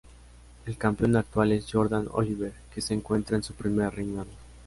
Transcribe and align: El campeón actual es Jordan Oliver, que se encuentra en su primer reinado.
El 0.65 0.77
campeón 0.79 1.15
actual 1.15 1.51
es 1.51 1.69
Jordan 1.71 2.07
Oliver, 2.13 2.53
que 2.73 2.81
se 2.81 2.95
encuentra 2.95 3.37
en 3.37 3.43
su 3.43 3.53
primer 3.53 3.93
reinado. 3.93 4.31